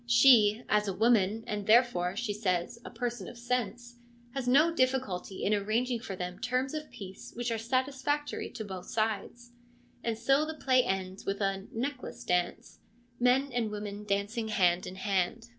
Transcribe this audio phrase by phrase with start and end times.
[0.07, 3.97] She, as a woman, and therefore, she says, a person of sense,
[4.31, 8.87] has no difficulty in arranging for them terms of peace which are satisfactory to both
[8.87, 9.51] sides;
[10.03, 12.79] and so the play ends with a' necklace' dance,
[13.19, 15.49] men and women dancing hand in hand.